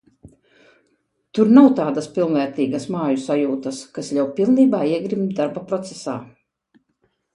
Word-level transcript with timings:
Tur 1.39 1.51
nav 1.57 1.67
tādas 1.79 2.07
pilnvērtīgas 2.15 2.87
māju 2.95 3.21
sajūtas, 3.27 3.83
kas 3.99 4.11
ļauj 4.19 4.29
pilnībā 4.41 4.81
iegrimt 4.97 5.39
darba 5.43 5.65
procesā. 5.73 6.17